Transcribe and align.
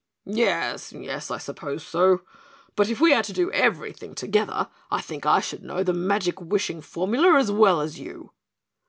"Yes, 0.25 0.91
yes, 0.93 1.29
I 1.29 1.37
suppose 1.37 1.85
so. 1.85 2.23
But 2.75 2.89
if 2.89 2.99
we 2.99 3.13
are 3.13 3.21
to 3.21 3.31
do 3.33 3.51
everything 3.51 4.15
together, 4.15 4.67
I 4.89 4.99
think 4.99 5.27
I 5.27 5.39
should 5.41 5.61
know 5.61 5.83
the 5.83 5.93
magic 5.93 6.41
wishing 6.41 6.81
formula 6.81 7.37
as 7.37 7.51
well 7.51 7.81
as 7.81 7.99
you." 7.99 8.31